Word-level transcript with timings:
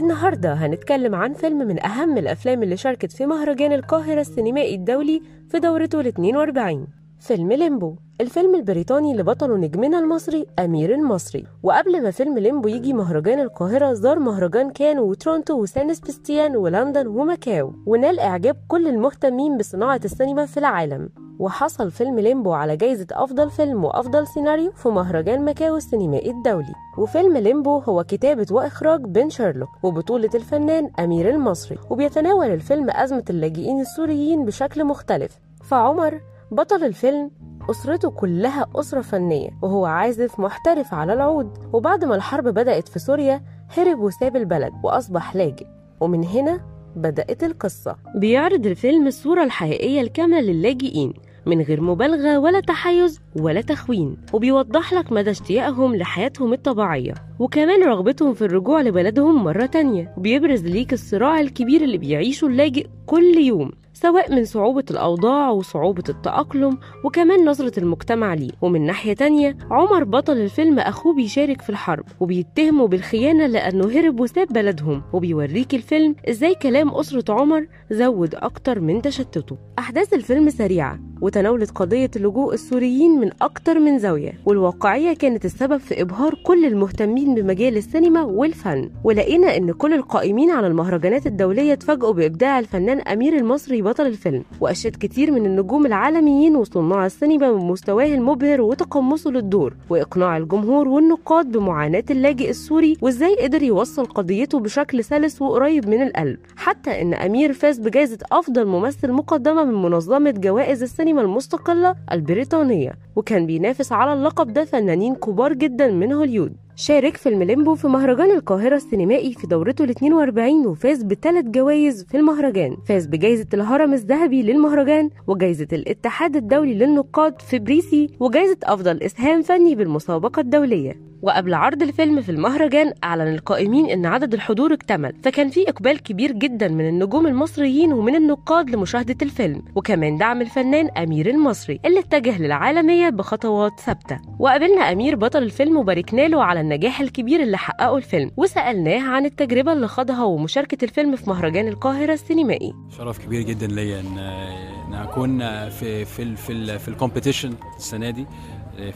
النهاردة 0.00 0.52
هنتكلم 0.52 1.14
عن 1.14 1.32
فيلم 1.32 1.58
من 1.58 1.86
أهم 1.86 2.18
الأفلام 2.18 2.62
اللي 2.62 2.76
شاركت 2.76 3.12
في 3.12 3.26
مهرجان 3.26 3.72
القاهرة 3.72 4.20
السينمائي 4.20 4.74
الدولي 4.74 5.22
في 5.48 5.58
دورته 5.58 6.00
ال 6.00 6.06
42 6.06 6.86
فيلم 7.18 7.52
ليمبو 7.52 7.96
الفيلم 8.20 8.54
البريطاني 8.54 9.12
اللي 9.12 9.22
بطله 9.22 9.56
نجمنا 9.56 9.98
المصري 9.98 10.46
أمير 10.58 10.94
المصري. 10.94 11.44
وقبل 11.62 12.02
ما 12.02 12.10
فيلم 12.10 12.38
ليمبو 12.38 12.68
يجي 12.68 12.92
مهرجان 12.92 13.40
القاهرة 13.40 13.92
زار 13.92 14.18
مهرجان 14.18 14.70
كان 14.70 14.98
وتورونتو 14.98 15.54
وسان 15.62 15.94
سبستيان 15.94 16.56
ولندن 16.56 17.06
وماكاو. 17.06 17.72
ونال 17.86 18.20
إعجاب 18.20 18.56
كل 18.68 18.88
المهتمين 18.88 19.56
بصناعة 19.56 20.00
السينما 20.04 20.46
في 20.46 20.56
العالم. 20.56 21.08
وحصل 21.40 21.90
فيلم 21.90 22.18
ليمبو 22.18 22.52
على 22.52 22.76
جايزة 22.76 23.06
أفضل 23.12 23.50
فيلم 23.50 23.84
وأفضل 23.84 24.26
سيناريو 24.26 24.72
في 24.72 24.88
مهرجان 24.88 25.44
ماكاو 25.44 25.76
السينمائي 25.76 26.30
الدولي. 26.30 26.74
وفيلم 26.98 27.36
ليمبو 27.36 27.78
هو 27.78 28.04
كتابة 28.04 28.46
وإخراج 28.50 29.00
بن 29.00 29.30
شاروك 29.30 29.68
وبطولة 29.82 30.30
الفنان 30.34 30.90
أمير 30.98 31.30
المصري 31.30 31.78
وبيتناول 31.90 32.46
الفيلم 32.46 32.90
أزمة 32.90 33.24
اللاجئين 33.30 33.80
السوريين 33.80 34.44
بشكل 34.44 34.84
مختلف. 34.84 35.38
فعمر 35.64 36.20
بطل 36.52 36.84
الفيلم 36.84 37.30
أسرته 37.70 38.10
كلها 38.10 38.66
أسرة 38.76 39.00
فنية 39.00 39.50
وهو 39.62 39.84
عازف 39.84 40.40
محترف 40.40 40.94
على 40.94 41.12
العود. 41.12 41.58
وبعد 41.72 42.04
ما 42.04 42.14
الحرب 42.14 42.44
بدأت 42.44 42.88
في 42.88 42.98
سوريا 42.98 43.42
هرب 43.76 43.98
وساب 44.00 44.36
البلد 44.36 44.72
وأصبح 44.84 45.36
لاجئ. 45.36 45.66
ومن 46.00 46.24
هنا 46.24 46.60
بدأت 46.96 47.42
القصة. 47.44 47.96
بيعرض 48.14 48.66
الفيلم 48.66 49.06
الصورة 49.06 49.44
الحقيقية 49.44 50.00
الكاملة 50.00 50.40
للاجئين. 50.40 51.14
من 51.46 51.60
غير 51.60 51.80
مبالغة 51.80 52.38
ولا 52.38 52.60
تحيز 52.60 53.20
ولا 53.36 53.60
تخوين 53.60 54.16
وبيوضح 54.32 54.92
لك 54.92 55.12
مدى 55.12 55.30
اشتياقهم 55.30 55.96
لحياتهم 55.96 56.52
الطبيعية. 56.52 57.14
وكمان 57.38 57.82
رغبتهم 57.84 58.34
في 58.34 58.42
الرجوع 58.42 58.82
لبلدهم 58.82 59.44
مرة 59.44 59.66
تانية. 59.66 60.14
وبيبرز 60.16 60.64
ليك 60.64 60.92
الصراع 60.92 61.40
الكبير 61.40 61.82
اللي 61.82 61.98
بيعيشه 61.98 62.46
اللاجئ 62.46 62.86
كل 63.06 63.38
يوم. 63.38 63.70
سواء 64.02 64.34
من 64.34 64.44
صعوبة 64.44 64.84
الأوضاع 64.90 65.50
وصعوبة 65.50 66.02
التأقلم 66.08 66.78
وكمان 67.04 67.44
نظرة 67.44 67.80
المجتمع 67.80 68.34
ليه. 68.34 68.50
ومن 68.62 68.86
ناحية 68.86 69.12
تانية 69.12 69.56
عمر 69.70 70.04
بطل 70.04 70.32
الفيلم 70.36 70.78
أخوه 70.78 71.14
بيشارك 71.14 71.62
في 71.62 71.70
الحرب 71.70 72.04
وبيتهمه 72.20 72.86
بالخيانة 72.88 73.46
لأنه 73.46 73.84
هرب 73.90 74.20
وساب 74.20 74.48
بلدهم. 74.48 75.02
وبيوريك 75.12 75.74
الفيلم 75.74 76.16
إزاي 76.28 76.54
كلام 76.54 76.94
أسرة 76.94 77.34
عمر 77.34 77.66
زود 77.90 78.34
أكتر 78.34 78.80
من 78.80 79.02
تشتته. 79.02 79.56
أحداث 79.78 80.14
الفيلم 80.14 80.50
سريعة 80.50 80.98
وتناولت 81.22 81.70
قضية 81.70 82.10
اللجوء 82.16 82.54
السوريين 82.54 83.20
من 83.20 83.30
أكتر 83.42 83.78
من 83.78 83.98
زاوية 83.98 84.32
والواقعية 84.46 85.12
كانت 85.14 85.44
السبب 85.44 85.76
في 85.76 86.02
إبهار 86.02 86.34
كل 86.34 86.64
المهتمين 86.64 87.34
بمجال 87.34 87.76
السينما 87.76 88.22
والفن. 88.22 88.90
ولقينا 89.04 89.56
إن 89.56 89.72
كل 89.72 89.94
القائمين 89.94 90.50
على 90.50 90.66
المهرجانات 90.66 91.26
الدولية 91.26 91.72
اتفاجئوا 91.72 92.12
بإبداع 92.12 92.58
الفنان 92.58 93.00
أمير 93.00 93.36
المصري 93.36 93.82
بطل 93.90 94.06
الفيلم 94.06 94.44
وأشاد 94.60 94.96
كتير 95.00 95.30
من 95.30 95.46
النجوم 95.46 95.86
العالميين 95.86 96.56
وصناع 96.56 97.06
السينما 97.06 97.52
من 97.52 97.64
مستواه 97.64 98.14
المبهر 98.14 98.60
وتقمصه 98.60 99.30
للدور 99.30 99.74
وإقناع 99.90 100.36
الجمهور 100.36 100.88
والنقاد 100.88 101.52
بمعاناة 101.52 102.04
اللاجئ 102.10 102.50
السوري 102.50 102.96
وإزاي 103.02 103.36
قدر 103.36 103.62
يوصل 103.62 104.04
قضيته 104.04 104.60
بشكل 104.60 105.04
سلس 105.04 105.42
وقريب 105.42 105.88
من 105.88 106.02
القلب. 106.02 106.38
حتى 106.56 107.02
إن 107.02 107.14
أمير 107.14 107.52
فاز 107.52 107.78
بجائزة 107.78 108.18
أفضل 108.32 108.66
ممثل 108.66 109.12
مقدمة 109.12 109.64
من 109.64 109.82
منظمة 109.82 110.30
جوائز 110.30 110.82
السينما 110.82 111.20
المستقلة 111.20 111.94
البريطانية 112.12 112.92
وكان 113.16 113.46
بينافس 113.46 113.92
على 113.92 114.12
اللقب 114.12 114.52
ده 114.52 114.64
فنانين 114.64 115.14
كبار 115.14 115.52
جدا 115.52 115.90
من 115.90 116.12
هوليود. 116.12 116.52
شارك 116.80 117.16
فيلم 117.16 117.42
ليمبو 117.42 117.74
في 117.74 117.88
مهرجان 117.88 118.30
القاهرة 118.30 118.76
السينمائي 118.76 119.32
في 119.32 119.46
دورته 119.46 119.84
ال 119.84 119.90
42 119.90 120.66
وفاز 120.66 121.02
بثلاث 121.02 121.44
جوائز 121.44 122.04
في 122.04 122.16
المهرجان. 122.16 122.76
فاز 122.86 123.06
بجائزة 123.06 123.46
الهرم 123.54 123.92
الذهبي 123.92 124.42
للمهرجان 124.42 125.10
وجائزة 125.26 125.68
الاتحاد 125.72 126.36
الدولي 126.36 126.74
للنقاد 126.74 127.42
فيبريسي 127.42 128.10
وجائزة 128.20 128.56
أفضل 128.64 129.02
إسهام 129.02 129.42
فني 129.42 129.74
بالمسابقة 129.74 130.40
الدولية. 130.40 131.00
وقبل 131.22 131.54
عرض 131.54 131.82
الفيلم 131.82 132.20
في 132.20 132.28
المهرجان 132.28 132.92
أعلن 133.04 133.34
القائمين 133.34 133.90
إن 133.90 134.06
عدد 134.06 134.34
الحضور 134.34 134.74
اكتمل 134.74 135.12
فكان 135.24 135.48
في 135.50 135.68
إقبال 135.68 136.02
كبير 136.02 136.32
جدا 136.32 136.68
من 136.68 136.88
النجوم 136.88 137.26
المصريين 137.26 137.92
ومن 137.92 138.14
النقاد 138.14 138.70
لمشاهدة 138.70 139.16
الفيلم 139.22 139.62
وكمان 139.74 140.16
دعم 140.18 140.40
الفنان 140.40 140.88
أمير 140.88 141.30
المصري 141.30 141.80
اللي 141.86 142.00
اتجه 142.00 142.38
للعالمية 142.42 143.08
بخطوات 143.08 143.80
ثابتة. 143.80 144.18
وقابلنا 144.38 144.92
أمير 144.92 145.16
بطل 145.16 145.42
الفيلم 145.42 145.76
وباركنا 145.76 146.28
له 146.28 146.44
على 146.44 146.60
النجاح 146.60 147.00
الكبير 147.00 147.40
اللي 147.42 147.58
حققه 147.58 147.96
الفيلم 147.96 148.30
وسألناه 148.36 149.00
عن 149.08 149.24
التجربة 149.26 149.72
اللي 149.72 149.88
خاضها 149.88 150.24
ومشاركة 150.24 150.84
الفيلم 150.84 151.16
في 151.16 151.30
مهرجان 151.30 151.68
القاهرة 151.68 152.12
السينمائي. 152.12 152.72
شرف 152.98 153.18
كبير 153.26 153.42
جدا 153.42 153.66
ليا 153.66 154.00
ان 154.00 154.94
أكون 154.94 155.38
في 155.68 156.04
في 156.04 156.36
في 156.36 156.78
في 156.78 156.88
ال 156.88 156.94
competition 156.94 157.54
السنة 157.76 158.10
دي. 158.10 158.26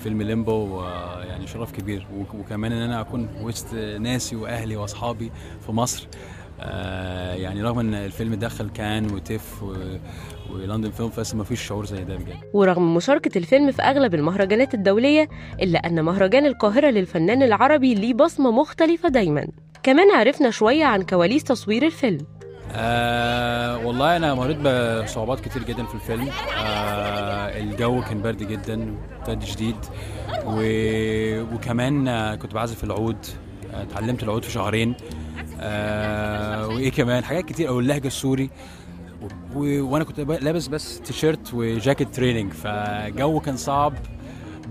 فيلم 0.03 0.23
ليمبو 0.23 0.83
يعني 1.29 1.47
شرف 1.47 1.73
كبير. 1.73 2.07
وكمان 2.35 2.73
إن 2.73 2.83
أنا 2.83 3.01
أكون 3.01 3.29
وسط 3.43 3.75
ناسي 3.75 4.37
وأهلي 4.37 4.77
وأصحابي 4.77 5.33
في 5.67 5.73
مصر. 5.73 6.09
يعني 7.35 7.63
رغم 7.63 7.79
إن 7.79 7.95
الفيلم 7.95 8.35
دخل 8.35 8.71
كان 8.71 9.15
و 9.15 9.24
TIFF 9.24 9.63
و... 9.63 9.75
ولندن 10.51 10.91
فيلم 10.91 11.11
فيست 11.11 11.35
ما 11.35 11.45
فيش 11.45 11.63
شعور 11.63 11.87
زي 11.87 12.05
ده 12.05 12.17
بجد. 12.17 12.37
ورغم 12.53 12.95
مشاركة 12.95 13.39
الفيلم 13.39 13.73
في 13.73 13.83
أغلب 13.83 14.15
المهرجانات 14.15 14.75
الدولية 14.75 15.29
إلا 15.63 15.87
أن 15.87 16.05
مهرجان 16.05 16.47
القاهرة 16.47 16.91
للفنان 16.91 17.43
العربي 17.43 17.95
ليه 17.95 18.15
بصمة 18.15 18.51
مختلفة 18.51 19.09
دايما. 19.09 19.47
كمان 19.83 20.11
عرفنا 20.11 20.51
شوية 20.51 20.85
عن 20.85 21.03
كواليس 21.03 21.45
تصوير 21.45 21.87
الفيلم. 21.87 22.27
آه 22.73 23.87
والله 23.87 24.17
أنا 24.17 24.35
مريت 24.35 24.57
بصعوبات 24.59 25.41
كتير 25.41 25.63
جدا 25.63 25.85
في 25.85 25.95
الفيلم. 25.95 26.29
آه 26.59 27.04
الجو 27.57 28.03
كان 28.03 28.23
برد 28.23 28.43
جدا 28.43 28.95
برد 29.27 29.45
شديد. 29.45 29.77
و... 30.47 30.61
وكمان 31.55 32.35
كنت 32.35 32.55
بعزف 32.55 32.85
العود. 32.85 33.27
اتعلمت 33.75 34.23
العود 34.23 34.43
في 34.43 34.51
شهرين. 34.51 34.95
آه 35.61 36.69
وإيه 36.69 36.91
كمان؟ 36.91 37.25
حاجات 37.25 37.45
كتير 37.45 37.69
أو 37.69 37.81
اللهجة 37.81 38.07
السوري. 38.07 38.51
و... 39.55 39.83
وأنا 39.83 40.05
كنت 40.05 40.21
لابس 40.21 40.67
بس 40.67 41.01
تيشيرت 41.01 41.55
وجاكيت 41.55 42.15
تريننج. 42.15 42.53
فالجو 42.53 43.41
كان 43.41 43.57
صعب. 43.57 43.95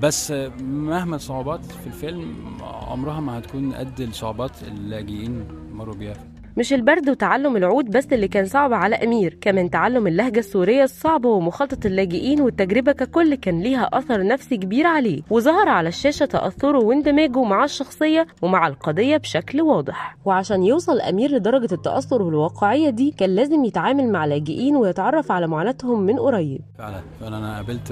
بس 0.01 0.31
مهما 0.61 1.15
الصعوبات 1.15 1.65
في 1.65 1.87
الفيلم 1.87 2.35
عمرها 2.61 3.19
ما 3.19 3.39
هتكون 3.39 3.73
قد 3.73 4.01
الصعوبات 4.01 4.51
اللاجئين 4.63 5.47
مروا 5.71 5.95
بيها. 5.95 6.32
مش 6.57 6.73
البرد 6.73 7.09
وتعلم 7.09 7.57
العود 7.57 7.85
بس 7.97 8.13
اللي 8.13 8.27
كان 8.27 8.45
صعب 8.45 8.73
على 8.73 8.95
أمير 8.95 9.37
كمان 9.41 9.69
تعلم 9.69 10.07
اللهجة 10.07 10.39
السورية 10.39 10.83
الصعبة 10.83 11.29
ومخالطة 11.29 11.87
اللاجئين 11.87 12.41
والتجربة 12.41 12.91
ككل 12.91 13.35
كان 13.35 13.61
ليها 13.61 13.89
أثر 13.93 14.27
نفسي 14.27 14.57
كبير 14.57 14.87
عليه 14.87 15.21
وظهر 15.29 15.69
على 15.69 15.89
الشاشة 15.89 16.25
تأثره 16.25 16.83
واندماجه 16.83 17.43
مع 17.43 17.63
الشخصية 17.63 18.27
ومع 18.41 18.67
القضية 18.67 19.17
بشكل 19.17 19.61
واضح. 19.61 20.17
وعشان 20.25 20.63
يوصل 20.63 20.99
أمير 21.01 21.31
لدرجة 21.31 21.73
التأثر 21.73 22.21
والواقعية 22.21 22.89
دي 22.89 23.11
كان 23.11 23.29
لازم 23.35 23.65
يتعامل 23.65 24.09
مع 24.11 24.25
لاجئين 24.25 24.75
ويتعرف 24.75 25.31
على 25.31 25.47
معاناتهم 25.47 26.01
من 26.01 26.19
قريب. 26.19 26.61
فعلا 26.77 27.01
فعلا. 27.21 27.37
أنا 27.37 27.55
قابلت 27.55 27.91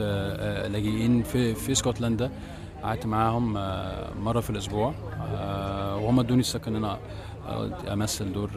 لاجئين 0.71 1.23
في 1.23 1.53
في 1.53 1.71
اسكتلندا. 1.71 2.29
قعدت 2.83 3.05
معاهم 3.05 3.53
مرة 4.23 4.39
في 4.39 4.49
الأسبوع. 4.49 4.93
وهم 6.03 6.19
ادوني 6.19 6.39
الثقة 6.39 6.69
إن 6.69 6.75
أنا 6.75 6.97
امثل 7.93 8.33
دور 8.33 8.49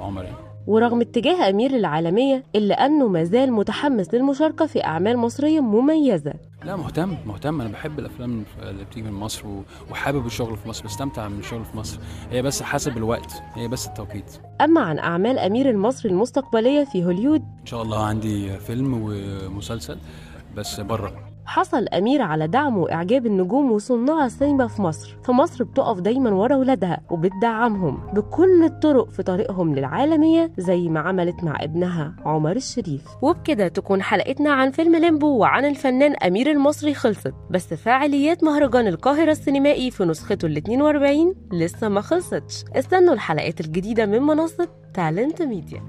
عمر 0.00 0.24
يعني. 0.24 0.36
ورغم 0.66 1.00
اتجاه 1.00 1.50
أمير 1.50 1.72
للعالمية 1.72 2.44
إلا 2.54 2.86
أنه 2.86 3.08
ما 3.08 3.24
زال 3.24 3.52
متحمس 3.52 4.14
للمشاركة 4.14 4.66
في 4.66 4.84
أعمال 4.84 5.16
مصرية 5.18 5.60
مميزة. 5.60 6.34
لا 6.64 6.76
مهتم 6.76 7.16
مهتم. 7.26 7.60
أنا 7.60 7.70
بحب 7.70 7.98
الأفلام 7.98 8.44
اللي 8.62 8.84
بتيجي 8.84 9.10
من 9.10 9.12
مصر 9.12 9.44
وحابب 9.90 10.26
الشغل 10.26 10.56
في 10.56 10.68
مصر 10.68 10.84
بستمتع 10.84 11.28
من 11.28 11.38
الشغل 11.38 11.64
في 11.64 11.76
مصر. 11.76 11.98
هي 12.30 12.42
بس 12.42 12.62
حسب 12.62 12.96
الوقت 12.96 13.42
هي 13.54 13.68
بس 13.68 13.86
التوقيت. 13.86 14.38
أما 14.60 14.80
عن 14.80 14.98
أعمال 14.98 15.38
أمير 15.38 15.70
المصري 15.70 16.10
المستقبلية 16.10 16.84
في 16.84 17.04
هوليود 17.04 17.42
إن 17.60 17.66
شاء 17.66 17.82
الله 17.82 18.04
عندي 18.04 18.58
فيلم 18.58 19.00
ومسلسل 19.02 19.98
بس 20.56 20.80
بره. 20.80 21.25
حصل 21.46 21.88
أمير 21.88 22.22
على 22.22 22.46
دعم 22.48 22.78
وإعجاب 22.78 23.26
النجوم 23.26 23.72
وصناع 23.72 24.24
السينما 24.26 24.66
في 24.66 24.82
مصر 24.82 25.16
فمصر 25.24 25.64
بتقف 25.64 26.00
دايما 26.00 26.30
ورا 26.30 26.56
ولادها 26.56 27.00
وبتدعمهم 27.10 27.98
بكل 28.12 28.64
الطرق 28.64 29.08
في 29.10 29.22
طريقهم 29.22 29.74
للعالمية 29.74 30.52
زي 30.58 30.88
ما 30.88 31.00
عملت 31.00 31.44
مع 31.44 31.56
ابنها 31.60 32.14
عمر 32.24 32.56
الشريف. 32.56 33.02
وبكده 33.22 33.68
تكون 33.68 34.02
حلقتنا 34.02 34.52
عن 34.52 34.70
فيلم 34.70 34.96
ليمبو 34.96 35.38
وعن 35.38 35.64
الفنان 35.64 36.14
أمير 36.14 36.50
المصري 36.50 36.94
خلصت 36.94 37.34
بس 37.50 37.74
فعاليات 37.74 38.44
مهرجان 38.44 38.86
القاهرة 38.86 39.30
السينمائي 39.30 39.90
في 39.90 40.04
نسخته 40.04 40.46
ال 40.46 40.56
42 40.56 41.34
لسه 41.52 41.88
ما 41.88 42.00
خلصتش. 42.00 42.64
استنوا 42.76 43.14
الحلقات 43.14 43.60
الجديدة 43.60 44.06
من 44.06 44.22
منصة 44.22 44.68
تالنت 44.94 45.42
ميديا 45.42 45.82